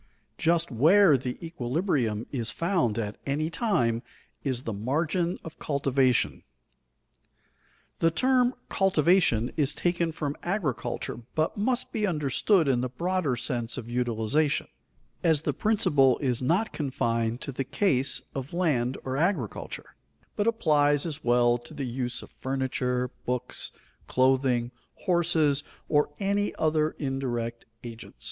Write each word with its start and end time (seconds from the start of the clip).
Just 0.39 0.71
where 0.71 1.15
the 1.15 1.37
equilibrium 1.45 2.25
is 2.31 2.49
found 2.49 2.97
at 2.97 3.17
any 3.27 3.51
time 3.51 4.01
is 4.43 4.63
the 4.63 4.73
margin 4.73 5.37
of 5.43 5.59
cultivation. 5.59 6.41
The 7.99 8.09
term 8.09 8.55
"cultivation" 8.67 9.51
is 9.57 9.75
taken 9.75 10.11
from 10.11 10.35
agriculture 10.41 11.19
but 11.35 11.55
must 11.55 11.91
be 11.91 12.07
understood 12.07 12.67
in 12.67 12.81
the 12.81 12.89
broader 12.89 13.35
sense 13.35 13.77
of 13.77 13.91
utilization, 13.91 14.67
as 15.23 15.43
the 15.43 15.53
principle 15.53 16.17
is 16.17 16.41
not 16.41 16.73
confined 16.73 17.39
to 17.41 17.51
the 17.51 17.63
case 17.63 18.23
of 18.33 18.53
land 18.55 18.97
or 19.03 19.17
agriculture, 19.17 19.95
but 20.35 20.47
applies 20.47 21.05
as 21.05 21.23
well 21.23 21.59
to 21.59 21.75
the 21.75 21.85
use 21.85 22.23
of 22.23 22.31
furniture, 22.31 23.11
books, 23.27 23.71
clothing, 24.07 24.71
horses, 25.05 25.63
or 25.87 26.09
any 26.19 26.55
other 26.55 26.95
indirect 26.97 27.67
agents. 27.83 28.17